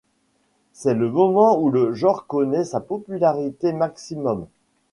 C'est 0.73 0.95
le 0.95 1.11
moment 1.11 1.59
où 1.61 1.69
le 1.69 1.93
genre 1.93 2.25
connaît 2.25 2.63
sa 2.63 2.79
popularité 2.79 3.71
maximum. 3.71 4.47